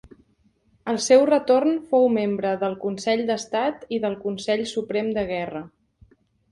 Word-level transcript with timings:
Al 0.93 0.97
seu 1.07 1.25
retorn 1.31 1.75
fou 1.93 2.09
membre 2.17 2.55
del 2.65 2.79
Consell 2.87 3.23
d'Estat 3.31 3.87
i 3.99 4.01
del 4.09 4.21
Consell 4.27 4.69
Suprem 4.75 5.17
de 5.21 5.31
Guerra. 5.35 5.67